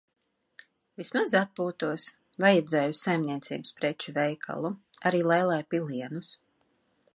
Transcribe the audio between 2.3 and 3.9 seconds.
Vajadzēja uz saimniecības